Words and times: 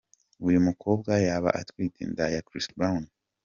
Uyu 0.47 0.59
mukobwa 0.67 1.11
yaba 1.27 1.49
atwite 1.61 1.97
inda 2.05 2.25
ya 2.33 2.41
Chris 2.47 2.67
Brown. 2.77 3.03